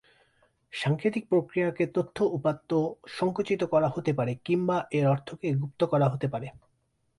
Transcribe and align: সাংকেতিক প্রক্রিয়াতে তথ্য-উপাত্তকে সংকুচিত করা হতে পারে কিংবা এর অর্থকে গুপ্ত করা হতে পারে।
সাংকেতিক 0.73 1.23
প্রক্রিয়াতে 1.29 1.83
তথ্য-উপাত্তকে 1.87 2.79
সংকুচিত 3.09 3.61
করা 3.63 3.87
হতে 3.87 4.11
পারে 4.13 4.33
কিংবা 4.45 4.77
এর 4.91 5.05
অর্থকে 5.07 5.47
গুপ্ত 5.53 5.81
করা 5.83 6.07
হতে 6.09 6.27
পারে। 6.27 6.47